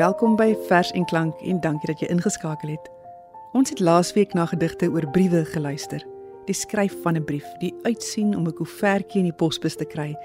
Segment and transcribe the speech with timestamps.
[0.00, 2.86] Welkom by Vers en Klank en dankie dat jy ingeskakel het.
[3.52, 6.00] Ons het laasweek na gedigte oor briewe geluister.
[6.46, 10.16] Die skryf van 'n brief, die uitsien om 'n koevertjie in die posbus te kry,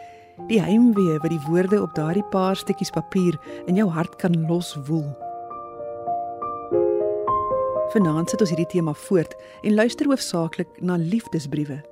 [0.47, 3.35] die heimwee wat die woorde op daardie paar stukkies papier
[3.65, 5.11] in jou hart kan loswoel.
[7.91, 11.83] Vanaand sit ons hierdie tema voort en luister hoofsaaklik na liefdesbriewe.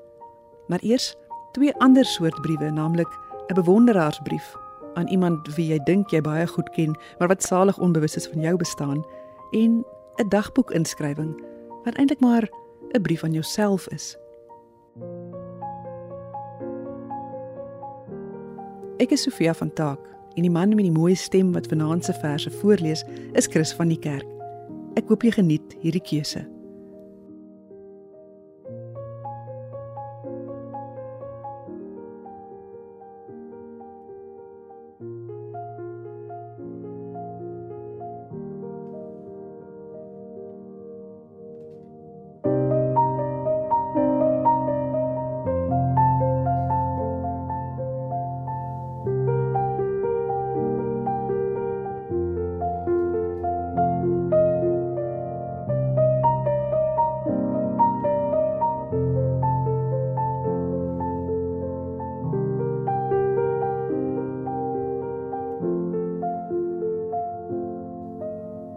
[0.68, 1.16] Maar eers
[1.52, 3.10] twee ander soort briewe, naamlik
[3.48, 4.63] 'n bewonderaarsbrief
[4.94, 8.42] aan iemand wie jy dink jy baie goed ken, maar wat salig onbewus is van
[8.42, 9.04] jou bestaan
[9.52, 9.86] en
[10.18, 11.34] 'n dagboekinskrywing
[11.84, 12.50] wat eintlik maar
[12.94, 14.18] 'n brief aan jouself is.
[18.98, 20.00] Ek is Sofia van Taak
[20.36, 23.04] en die man met die mooi stem wat vanaand se verse voorlees
[23.34, 24.28] is Chris van die kerk.
[24.94, 26.53] Ek hoop jy geniet hierdie keuse.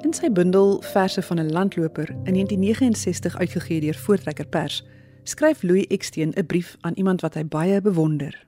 [0.07, 4.85] In sy bundel Verse van 'n landloper in 1969 uitgegee deur Voortrekker Pers,
[5.23, 8.47] skryf Louis Eksteen 'n brief aan iemand wat hy baie bewonder.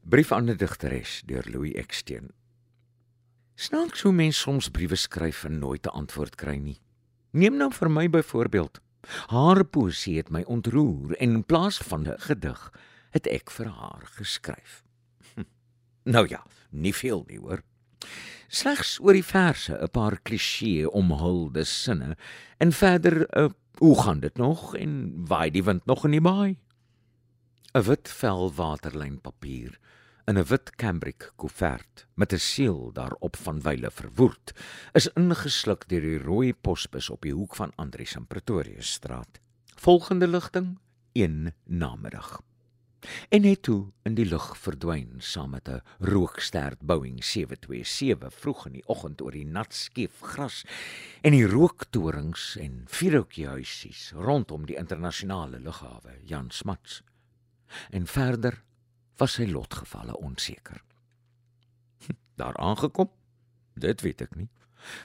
[0.00, 2.30] Brief aan 'n digteres deur Louis Eksteen.
[3.54, 6.80] Snaaks hoe mens soms briewe skryf en nooit 'n antwoord kry nie.
[7.30, 8.80] Neem nou vir my byvoorbeeld.
[9.26, 12.72] Haar poesie het my ontroer en in plaas van 'n gedig
[13.10, 14.84] het ek vir haar geskryf.
[15.34, 15.42] Hm.
[16.02, 17.62] Nou ja, nie veel nie hoor.
[18.48, 22.16] Slegs oor die verse 'n paar klisee omhulde sinne
[22.58, 26.56] en verder uh, hoe gaan dit nog en waai die wind nog in die baai?
[27.74, 29.78] 'n Wit vel waterlyn papier
[30.26, 34.52] in 'n wit cambric koevert met 'n seël daarop van wyle verwoerd
[34.92, 39.40] is ingesluk deur die rooi posbus op die hoek van Andries en Pretoria straat.
[39.74, 40.78] Volgende ligting
[41.12, 42.40] 1 namiddag
[43.28, 48.72] en het toe in die lug verdwyn saam met 'n rookstert Boeing 727 vroeg in
[48.72, 50.64] die oggend oor die nat skief gras
[51.22, 57.02] en die rooktorings en vierhoekhuisies rondom die internasionale lughawe Jan Smuts.
[57.90, 58.62] En verder
[59.16, 60.82] was sy lotgevalle onseker.
[62.40, 63.10] Daar aangekom?
[63.74, 64.48] Dit weet ek nie.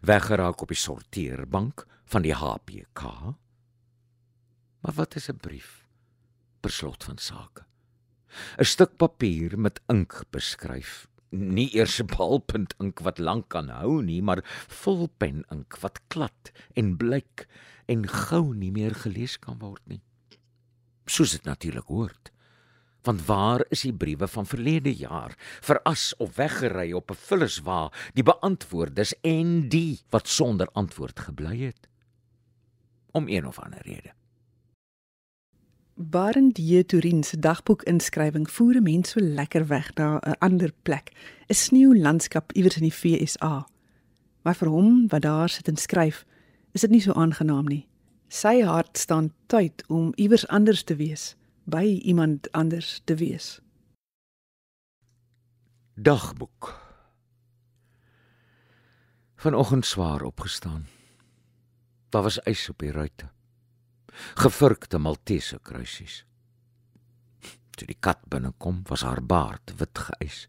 [0.01, 3.01] Weggeraak op die sorteerbank van die HPK.
[4.81, 5.85] Maar wat is 'n brief?
[6.59, 7.70] Per slot van sake.
[8.57, 11.07] 'n stuk papier met ink beskryf.
[11.31, 16.51] Nie eers 'n balpunt ink wat lank kan hou nie, maar vulpen ink wat klad
[16.75, 17.47] en blyk
[17.87, 20.01] en gou nie meer gelees kan word nie.
[21.05, 22.31] Soos dit natuurlik hoort.
[23.03, 28.23] Want waar is die briewe van verlede jaar, veras of weggery op 'n vullerswa, die
[28.23, 31.87] beantwoordes en die wat sonder antwoord gebly het?
[33.11, 34.13] Om een of ander rede.
[36.09, 36.83] Barend J.
[36.83, 41.11] Turin se dagboekinskrywing voer 'n mens so lekker weg na 'n ander plek,
[41.47, 43.67] 'n sneeulandskap iewers in die VSA.
[44.41, 46.25] Maar vir hom wat daar sit en skryf,
[46.71, 47.87] is dit nie so aangenaam nie.
[48.27, 53.61] Sy hart staan tyd om iewers anders te wees, by iemand anders te wees.
[55.93, 56.79] Dagboek.
[59.35, 60.87] Vanoggend swaar opgestaan.
[62.09, 63.29] Daar was ys op die ruitte
[64.35, 66.23] gevurkte maltese kruisies.
[67.77, 70.47] Toe die kat binnekom, was haar baard wit geëis.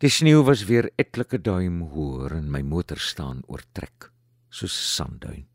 [0.00, 4.08] Die sneeu was weer etlike duim hoër en my motor staan oortrek
[4.48, 5.46] soos sandduin.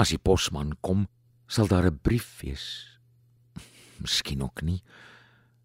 [0.00, 1.08] As die posman kom,
[1.46, 2.98] sal daar 'n brief wees.
[4.00, 4.82] Miskien ook nie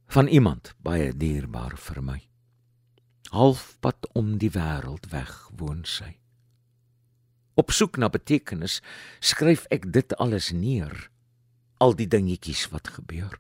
[0.08, 2.20] van iemand baie dierbaar vir my.
[3.32, 6.18] Halfpad om die wêreld weg woon sy.
[7.56, 8.82] Op soek na betekenis
[9.24, 11.08] skryf ek dit alles neer.
[11.80, 13.40] Al die dingetjies wat gebeur.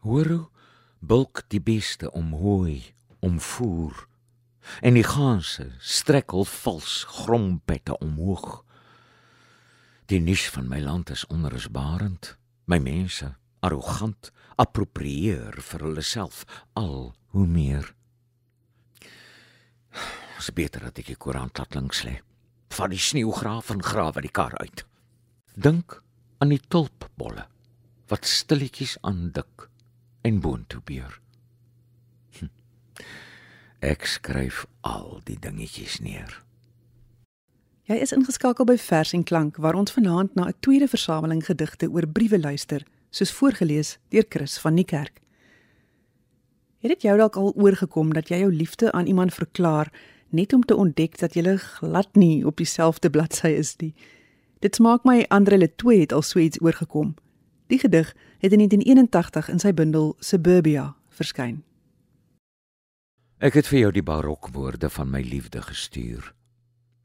[0.00, 0.46] Hoor hoe
[1.04, 4.06] bulk die beeste om hooi, om voer.
[4.80, 8.64] En die ganse strekkel vals grompette omhoog.
[10.08, 12.34] Die nis van my land is onrusbarend.
[12.64, 17.92] My mense arrogant approprieer vir hulle self al hoe meer.
[20.38, 22.18] Dis beter dat ek die koerant laat links lê
[22.74, 24.84] van die sneeugraaf en grawe die kar uit.
[25.54, 26.02] Dink
[26.38, 27.46] aan die tulpbolle
[28.08, 29.68] wat stilletjies aandik
[30.22, 31.20] en boontoe beur.
[32.38, 32.50] Hm.
[33.84, 36.42] Ek skryf al die dingetjies neer.
[37.88, 41.88] Jy is ingeskakel by Vers en Klank waar ons vanaand na 'n tweede versameling gedigte
[41.88, 45.20] oor briewe luister, soos voorgeles deur Chris van die Kerk.
[46.78, 49.92] Het dit jou dalk al oorgekom dat jy jou liefde aan iemand verklaar
[50.30, 53.94] net om te ontdek dat jy glad nie op dieselfde bladsy is nie?
[54.60, 57.14] Dit smaak my Andre Letoe het al so iets oorgekom.
[57.68, 61.62] Die gedig het in 1981 in sy bundel Suburbia verskyn.
[63.38, 66.32] Ek het vir jou die barokwoorde van my liefde gestuur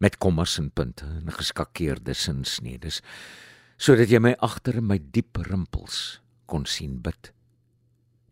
[0.01, 3.03] met kommas en punte en geskakeerde sinsnedes
[3.77, 7.29] sodat jy my agter in my diep rimpels kon sien bid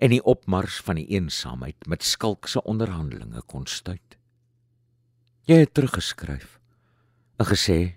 [0.01, 4.17] en die opmars van die eensaamheid met skalkse onderhandelinge kon stuit.
[5.49, 6.59] Jy het teruggeskryf
[7.41, 7.95] en gesê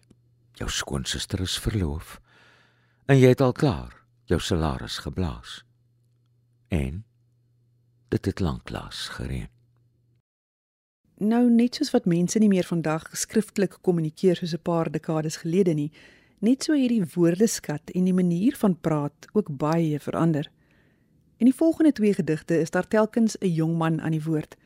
[0.57, 2.15] jou skoonsister is verloof
[3.05, 3.93] en jy het al klaar
[4.33, 5.59] jou salaris geblaas.
[6.73, 7.03] En
[8.09, 9.51] dit het lanklaas gereën.
[11.21, 15.75] Nou net soos wat mense nie meer vandag skriftelik kommunikeer soos 'n paar dekades gelede
[15.75, 15.93] nie,
[16.41, 20.51] net so hierdie woordeskat en die manier van praat ook baie verander.
[21.37, 24.57] In die volgende twee gedigte is daar telkens 'n jong man aan die woord.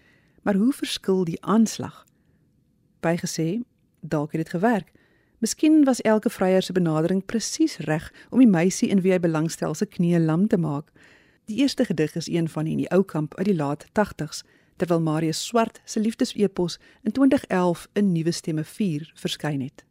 [0.42, 2.07] Maar hoe verskil die aanslag?
[3.00, 3.60] Bygesê,
[4.00, 4.92] dalk het dit gewerk.
[5.38, 9.74] Miskien was elke vryer se benadering presies reg om die meisie in wie hy belangstel
[9.74, 10.90] se knie lam te maak.
[11.46, 14.42] Die eerste gedig is een van in die ou kamp uit die laat 80s,
[14.76, 19.84] terwyl Marius Swart se liefdesepos in 2011 in Nuwe Stemme 4 verskyn het.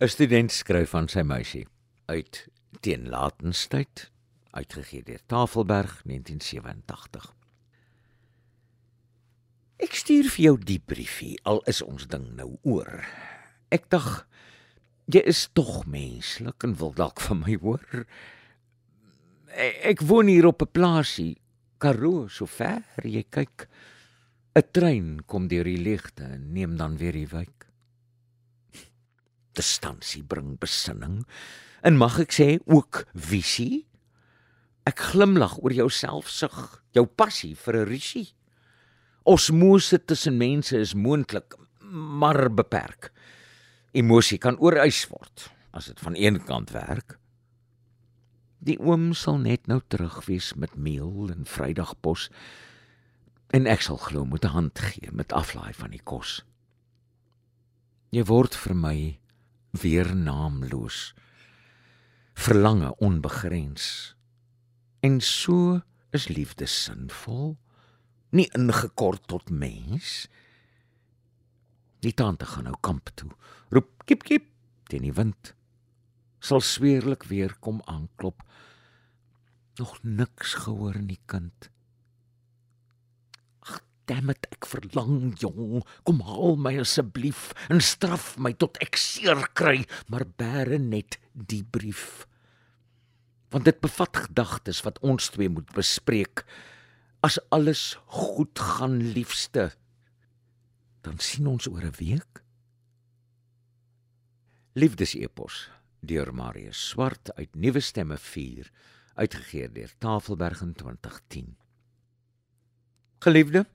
[0.00, 1.66] 'n Student skryf aan sy meisie
[2.06, 2.48] uit
[2.80, 4.10] teen latenstyd
[4.50, 7.35] uitgegee deur Tafelberg 1987.
[9.76, 13.04] Ek stuur vir jou die briefie al is ons ding nou oor.
[13.68, 14.24] Ek dink
[15.12, 18.06] jy is tog menslik en wil dalk van my hoor.
[19.52, 21.36] Ek, ek woon hier op 'n plaasie,
[21.78, 23.68] Karoo, so ver jy kyk.
[24.56, 27.66] 'n Trein kom deur die ligte en neem dan weer die wyk.
[29.52, 31.26] Distansie bring besinning
[31.82, 33.86] en mag ek sê ook visie.
[34.86, 38.35] Ek glimlag oor jou selfsug, jou passie vir 'n risie.
[39.26, 43.10] Osmose tussen mense is moontlik, maar beperk
[43.96, 47.16] emosie kan oorwys word as dit van een kant werk.
[48.66, 52.28] Die oom sal net nou terug wees met meel en Vrydagpos
[53.56, 56.42] en ek sal glo moet 'n hand gee met aflaai van die kos.
[58.10, 59.20] Jy word vir my
[59.70, 61.14] weer naamloos.
[62.34, 64.16] Verlange onbegrens.
[65.00, 65.80] En so
[66.12, 67.58] is liefde sinvol,
[68.30, 70.26] nie ingekort tot mens
[72.06, 73.30] Die tante gaan nou kamp toe.
[73.74, 74.50] Roep kip kip
[74.90, 75.54] teen die wind.
[76.38, 78.44] Sal sweerlik weer kom aanklop.
[79.80, 81.70] Nog niks gehoor in die kind.
[83.66, 85.82] Ag, dammit, ek verlang jong.
[86.06, 91.64] Kom haal my asseblief en straf my tot ek seer kry, maar bære net die
[91.64, 92.28] brief.
[93.50, 96.44] Want dit bevat gedagtes wat ons twee moet bespreek.
[97.26, 99.72] As alles goed gaan, liefste,
[101.02, 102.42] dan sien ons oor 'n week.
[104.72, 108.70] Liefdesepos deur Marius Swart uit Nuwe Stemme 4
[109.14, 111.56] uitgegee deur Tafelberg in 2010.
[113.18, 113.66] Geliefde,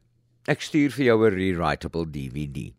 [0.47, 2.73] ek stuur vir jou 'n rewritable DVD.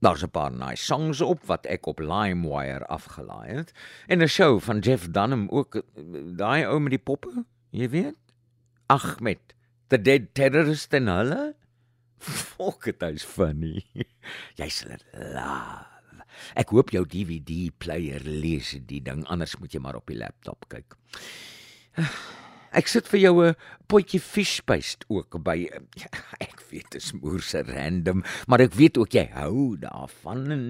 [0.00, 3.72] Daar's 'n paar nice songs op wat ek op LimeWire afgelaai het
[4.08, 5.82] en 'n show van Jeff Dunham ook
[6.36, 8.16] daai ou met die poppe, jy weet.
[8.86, 9.55] Ag met
[9.88, 11.42] The Dead Terrorist en hulle
[12.26, 13.84] Fuck it, hy's funny.
[14.60, 16.24] Jy sal love.
[16.58, 20.66] Ek hoop jou DVD player lees die ding, anders moet jy maar op die laptop
[20.72, 20.96] kyk.
[22.76, 23.54] Ek sit vir jou 'n
[23.88, 25.70] potjie fish paste ook by.
[26.46, 30.64] Ek weet dit is moerse random, maar ek weet ook jy hou daarvan en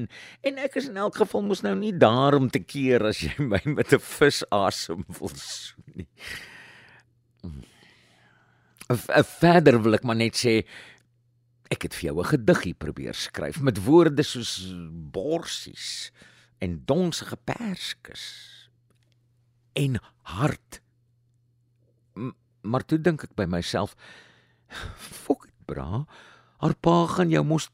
[0.47, 3.33] en ek is in elk geval mos nou nie daar om te keer as jy
[3.51, 6.11] my met 'n vis asem wil soen nie.
[8.89, 10.61] Verder wil ek maar net sê
[11.67, 14.71] Ek het vir jou 'n gediggie probeer skryf met woorde soos
[15.11, 16.13] borsies
[16.63, 18.71] en donsige perskes
[19.75, 20.81] en hart.
[22.15, 22.31] M
[22.63, 23.97] maar toe dink ek by myself,
[24.97, 26.07] fok dit bra,
[26.59, 27.71] haar pa gaan jou mos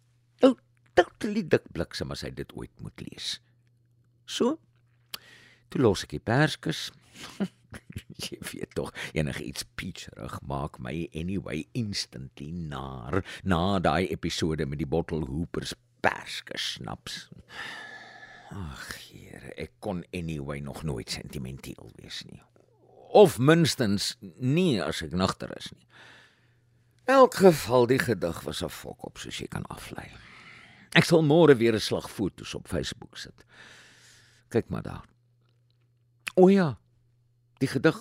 [0.94, 3.40] totally dik bliksem as hy dit ooit moet lees.
[4.26, 4.58] So,
[5.72, 6.90] toe los ek die perskes.
[8.26, 14.78] jy weet tog enige iets peacherig maak my anyway instantly naar na daai episode met
[14.78, 17.28] die bottle hoopers perske snaps
[18.52, 22.42] ag here ek kon anyway nog nooit sentimenteel wees nie
[23.12, 25.88] of minstens nie as ek nagter is nie
[27.04, 30.08] elk geval die gedig was 'n fok op soos jy kan aflei.
[30.94, 33.44] Ek sal môre weer 'n slag foto's op Facebook sit.
[34.48, 35.04] Kyk maar daar.
[36.34, 36.78] O ja,
[37.62, 37.98] die gedig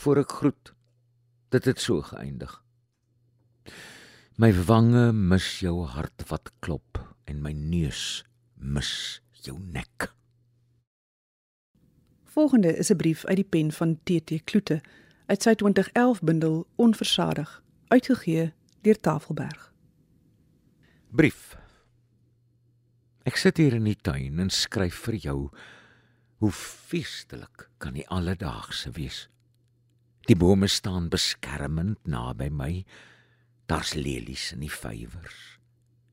[0.00, 0.72] voor ek groet.
[1.52, 2.52] Dit het so geëindig.
[4.38, 8.22] My wange mis jou hart wat klop en my neus
[8.54, 10.12] mis jou nek.
[12.24, 14.80] Volgende is 'n brief uit die pen van TT Kloete
[15.26, 19.72] uit sy 2011 bundel Onversadig, uitgegee deur Tafelberg.
[21.10, 21.56] Brief.
[23.22, 25.50] Ek sit hier in die tuin en skryf vir jou.
[26.38, 29.24] Hoe feestelik kan die alledaagse wees?
[30.30, 32.84] Die bome staan beskermend naby my.
[33.66, 35.58] Daar's lelies in die vywers.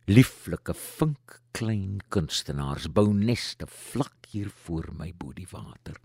[0.10, 6.00] Lieflike vink klein kunstenaars bou neste vlak hier voor my bo die water.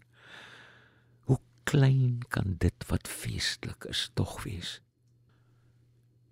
[1.25, 4.83] Hoe klein kan dit wat feestelik is tog wees?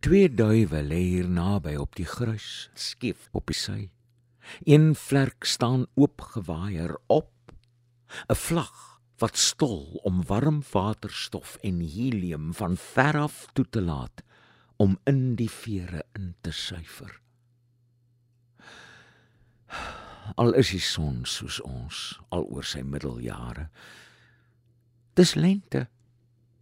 [0.04, 3.80] Twee duwe lê hier naby op die grus, skief op die sy.
[4.68, 7.33] Een vlerk staan oopgewaier op,
[8.29, 14.23] 'n vlag wat stol om warm waterstof en helium van ver af toe te laat
[14.77, 17.21] om in die vere in te suiwer.
[20.37, 23.69] Al is die son soos ons al oor sy middeljare.
[25.19, 25.88] Dis lente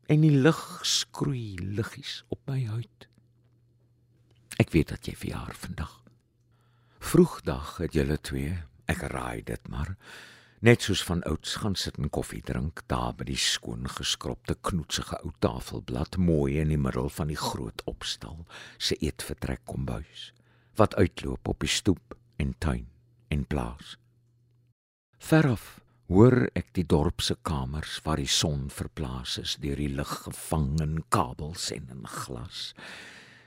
[0.09, 3.09] en die lig skroei liggies op my huid.
[4.63, 5.93] Ek weet dat jy verjaar vandag.
[7.07, 8.55] Vroegdag het julle twee,
[8.89, 9.93] ek raai dit maar,
[10.65, 15.19] net soos van ouds gaan sit en koffie drink daar by die skoon geskropte knoetsige
[15.23, 18.47] ou tafelblad mooi in die middel van die groot opstal
[18.79, 20.31] se eetvertrek kombuis
[20.77, 22.87] wat uitloop op die stoep en tuin
[23.33, 23.97] en plaas.
[25.19, 30.13] Veraf hoor ek die dorp se kamers waar die son verplaas is deur die lig
[30.25, 32.71] gevang in kabels en in glas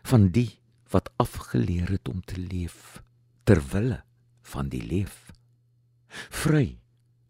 [0.09, 0.59] van die
[0.91, 2.99] wat afgeleer het om te leef
[3.47, 4.01] ter wille
[4.51, 5.31] van die leef
[6.43, 6.79] vry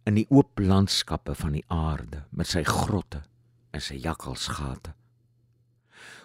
[0.06, 3.24] in die oop landskappe van die aarde met sy grotte
[3.72, 4.96] en sy jakkalsgate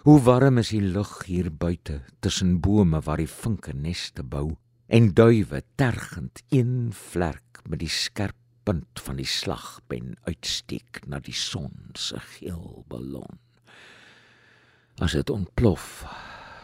[0.05, 4.55] hoe warm is die lug hier buite tussen bome waar die vinke neste bou
[4.87, 11.35] en duwe tergend een vlek met die skerp punt van die slagpen uitsteek na die
[11.37, 13.39] son se geel ballon.
[15.01, 16.05] As dit ontplof,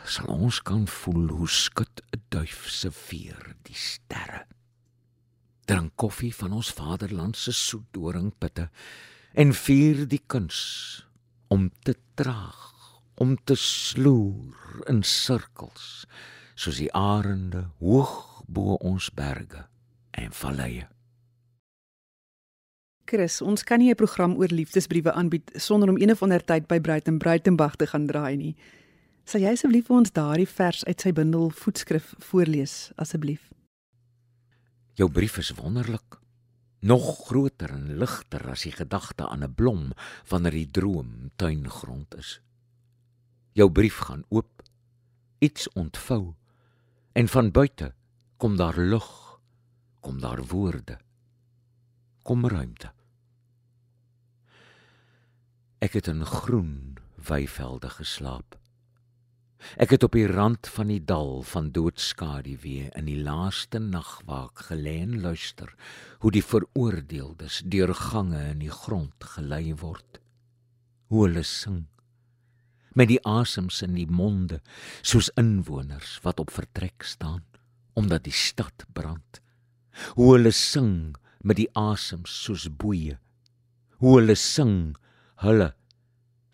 [0.08, 4.46] sal ons kan voel hoe skud 'n duif se veer die sterre.
[5.72, 8.66] Drink koffie van ons vaderland se soet doringpitte
[9.40, 10.58] en vier die kuns
[11.48, 16.04] om te traag, om te sloer in sirkels
[16.60, 19.64] soos die arende hoog bo ons berge
[20.20, 20.90] en valleie.
[23.08, 26.68] Chris, ons kan nie 'n program oor liefdesbriewe aanbied sonder om een of ander tyd
[26.68, 28.56] by Bruiten Bruitenberg te gaan draai nie.
[29.24, 33.52] Sal jy asseblief vir ons daardie vers uit sy bundel voetskrif voorlees asseblief?
[34.94, 36.20] Jou brief is wonderlik.
[36.80, 39.94] Nog groter en ligter as die gedagte aan 'n blom
[40.28, 42.42] wanneer die droom tuingrond is.
[43.54, 44.62] Jou brief gaan oop.
[45.40, 46.36] Iets ontvou
[47.12, 47.94] En van buite
[48.38, 49.40] kom daar lug,
[50.00, 51.00] kom daar woorde.
[52.24, 52.94] Kom ruimte.
[55.78, 58.61] Ek het in groen weivelde geslaap.
[59.78, 64.66] Ek het op die rand van die dal van doodskadu weer in die laaste nagwaak
[64.72, 65.72] gelê en luister
[66.24, 70.20] hoe die veroordeeldes deur gange in die grond gelei word.
[71.14, 71.86] Hoe hulle sing.
[72.98, 74.60] Met die asems in die monde
[75.02, 77.46] soos inwoners wat op vertrek staan
[77.94, 79.42] omdat die stad brand.
[80.16, 81.14] Hoe hulle sing
[81.44, 83.18] met die asems soos boeie.
[84.00, 84.96] Hoe hulle sing
[85.44, 85.74] hulle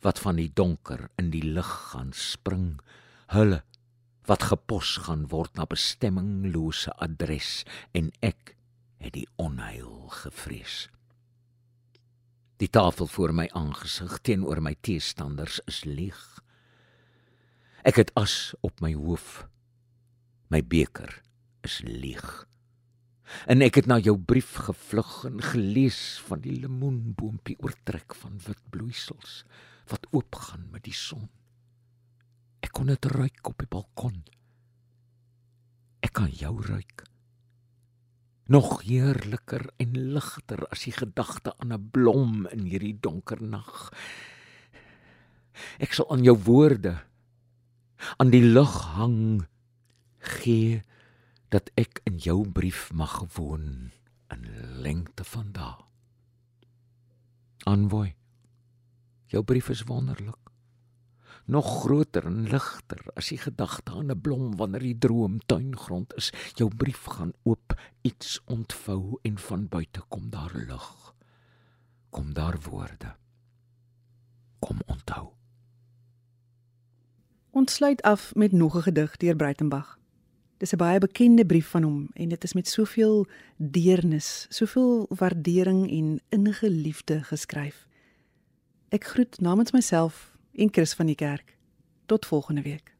[0.07, 2.69] wat van die donker in die lig gaan spring
[3.35, 3.63] hulle
[4.27, 8.55] wat gepos gaan word na bestemminglose adres en ek
[9.03, 10.87] het die onheil gevrees
[12.57, 16.21] Die tafel voor my aangesig teenoor my teestanders is leeg.
[17.85, 19.45] Ek het as op my hoof.
[20.49, 21.19] My beker
[21.67, 22.25] is leeg.
[23.45, 28.63] En ek het na jou brief gevlug en gelees van die lemoenboompie oortrek van wit
[28.73, 29.43] bloeisels
[29.89, 31.29] wat oopgaan met die son.
[32.61, 34.23] Ek kon dit ruik op die balkon.
[36.03, 37.07] Ek kan jou ruik
[38.47, 43.91] nog heerliker en ligter as die gedagte aan 'n blom in hierdie donker nag.
[45.79, 47.03] Ek sal aan jou woorde
[48.17, 49.47] aan die lug hang
[50.19, 50.83] gee
[51.49, 53.91] dat ek in jou brief mag woon
[54.31, 54.43] in
[54.81, 55.83] lengte van dae.
[57.65, 58.15] Aanwoy.
[59.27, 60.47] Jou brief is wonderlik.
[61.47, 66.31] nog groter en ligter as die gedagte aan 'n blom wanneer die droom tuingrond is.
[66.53, 71.13] Jou brief gaan oop, iets ontvou en van buite kom daar lig.
[72.09, 73.15] Kom daar woorde.
[74.59, 75.27] Kom onthou.
[77.51, 79.99] Ons sluit af met nog 'n gedig deur Breitenberg.
[80.57, 85.91] Dis 'n baie bekende brief van hom en dit is met soveel deernis, soveel waardering
[85.91, 87.86] en innige liefde geskryf.
[88.87, 91.57] Ek groet namens myself en Chris van die kerk.
[92.07, 92.95] Tot volgende week.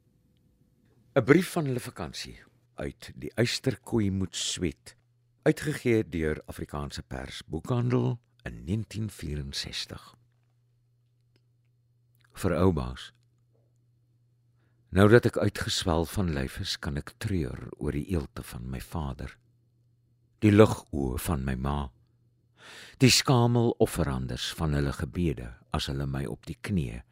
[1.16, 2.44] 'n Brief van hulle vakansie
[2.76, 4.96] uit die Eysterkooi moet sweet,
[5.42, 10.16] uitgegee deur Afrikaanse Pers Boekhandel in 1964.
[12.34, 13.14] Vir oubaas.
[14.90, 18.82] Nou dat ek uitgeswel van lyf is, kan ek treur oor die eelte van my
[18.82, 19.38] vader.
[20.40, 21.92] Die lugoë van my ma.
[23.00, 27.04] Die skamel offeranders van hulle gebede as hulle my op die knieë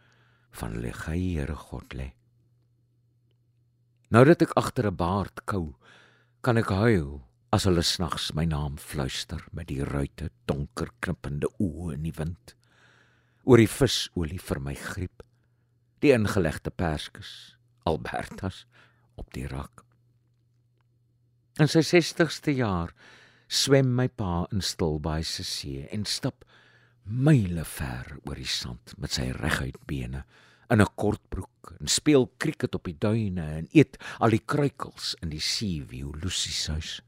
[0.55, 2.13] van hulle Here God lê.
[4.09, 5.75] Nou dat ek agter 'n baard kou,
[6.41, 11.93] kan ek huil as hulle snags my naam fluister met die ruite donker knippende oë
[11.95, 12.55] in die wind.
[13.43, 15.23] Oor die visolie vir my griep,
[16.01, 18.65] die ingelegde perskes, Albertas
[19.15, 19.85] op die rak.
[21.59, 22.91] In sy 60ste jaar
[23.47, 26.45] swem my pa in Stilbaai se see en stap
[27.05, 30.25] myle ver oor die sand met sy reguit bene
[30.69, 35.29] in 'n kortbroek en speel krieket op die duine en eet al die kruikels in
[35.29, 37.01] die seeview Lucy se huis.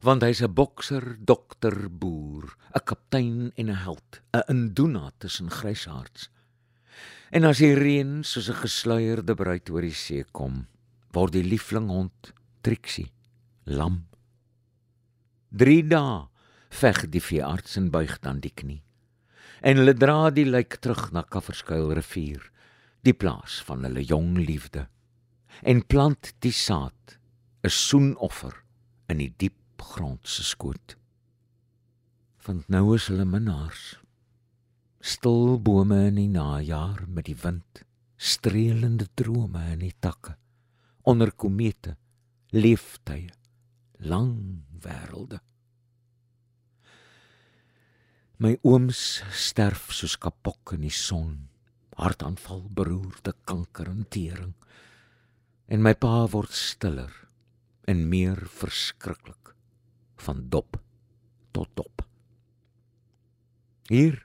[0.00, 6.30] Want hy's 'n bokser, dokter, boer, 'n kaptein en 'n held, 'n induna tussen grysaards.
[7.30, 10.66] En as die reën soos 'n gesluierde bruid oor die see kom,
[11.12, 13.12] word die liefling hond Trixie
[13.64, 14.09] lam.
[15.50, 16.28] 3 dae
[16.70, 18.82] veg die veearts en buig dan die knie.
[19.66, 22.44] En hulle dra die lijk terug na Kafferskuil rivier,
[23.02, 24.86] die plaas van hulle jong liefde,
[25.62, 27.18] en plant die saad,
[27.64, 28.54] 'n soenoffer
[29.08, 30.96] in die diep grond se skoot.
[32.46, 33.98] Want nou is hulle minnaars,
[35.00, 37.84] stil bome in die najaar met die wind,
[38.16, 40.36] streelende drome in die takke,
[41.02, 41.96] onder komete,
[42.52, 43.32] leeftye,
[44.00, 45.40] lang wêrelde.
[48.40, 51.50] My ooms sterf soos kapok in die son,
[52.00, 54.54] hartaanval, beroerte, kanker en tering.
[55.68, 57.12] En my pa word stiller
[57.90, 59.52] en meer verskriklik
[60.24, 60.80] van dop
[61.52, 62.04] tot dop.
[63.90, 64.22] Hier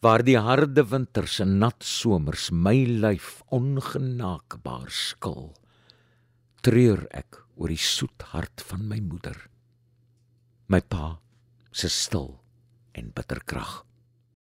[0.00, 5.50] waar die harde winters en nat somers my lyf ongenaakbaar skil,
[6.62, 9.36] treur ek oor die soet hart van my moeder.
[10.68, 11.18] My pa
[11.72, 12.34] se stil
[12.98, 13.87] en bitter krag.